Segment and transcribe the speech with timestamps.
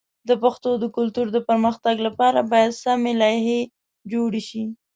[0.29, 3.61] د پښتو د کلتور د پرمختګ لپاره باید سمی لایحې
[4.11, 4.63] جوړ شي.